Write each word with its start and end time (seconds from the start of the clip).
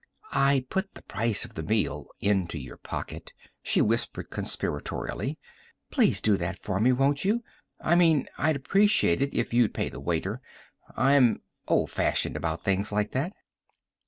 "I 0.33 0.65
put 0.67 0.95
the 0.95 1.03
price 1.03 1.45
of 1.45 1.53
the 1.53 1.61
meal 1.61 2.07
into 2.19 2.57
your 2.57 2.77
pocket," 2.77 3.33
she 3.61 3.81
whispered 3.83 4.31
conspiratorially. 4.31 5.37
"Please 5.91 6.19
do 6.19 6.37
that 6.37 6.57
for 6.57 6.79
me, 6.79 6.91
won't 6.91 7.23
you? 7.23 7.43
I 7.79 7.93
mean 7.93 8.27
I'd 8.35 8.55
appreciate 8.55 9.21
it 9.21 9.35
if 9.35 9.53
you'd 9.53 9.75
pay 9.75 9.89
the 9.89 9.99
waiter 9.99 10.41
I'm 10.97 11.43
old 11.67 11.91
fashioned 11.91 12.35
about 12.35 12.63
things 12.63 12.91
like 12.91 13.11
that." 13.11 13.33